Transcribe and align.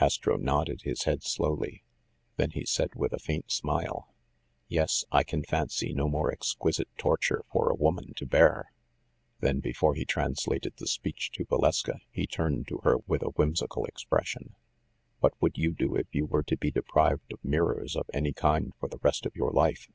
Astro 0.00 0.38
nodded 0.38 0.80
his 0.84 1.02
head 1.02 1.22
slowly. 1.22 1.82
Then 2.38 2.52
he 2.52 2.64
said, 2.64 2.94
with 2.94 3.12
a 3.12 3.18
faint 3.18 3.52
smile, 3.52 4.08
"Yes, 4.68 5.04
I 5.12 5.22
can 5.22 5.42
fancy 5.44 5.92
no 5.92 6.08
more 6.08 6.32
exquisite 6.32 6.88
tor 6.96 7.18
ture 7.18 7.44
for 7.52 7.68
a 7.68 7.74
woman 7.74 8.14
to 8.14 8.24
bear." 8.24 8.72
Then, 9.40 9.60
before 9.60 9.94
he 9.94 10.06
translated 10.06 10.72
the 10.78 10.86
speech 10.86 11.30
to 11.32 11.44
Valeska, 11.44 11.98
he 12.10 12.26
turned 12.26 12.66
to 12.68 12.78
her 12.84 12.96
with 13.06 13.20
a 13.22 13.32
whimsical 13.32 13.84
expression. 13.84 14.54
"What 15.20 15.34
would 15.42 15.58
you 15.58 15.74
do 15.74 15.94
if 15.94 16.06
you 16.10 16.24
were 16.24 16.42
to 16.44 16.56
be 16.56 16.70
deprived 16.70 17.30
of 17.30 17.44
mirrors 17.44 17.96
of 17.96 18.08
any 18.14 18.32
kind 18.32 18.72
for 18.80 18.88
the 18.88 19.00
rest 19.02 19.26
of 19.26 19.36
your 19.36 19.50
life?" 19.52 19.90